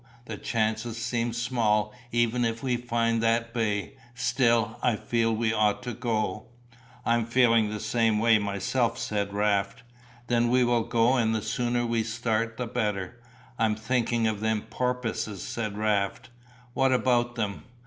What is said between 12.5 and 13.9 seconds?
the better." "I'm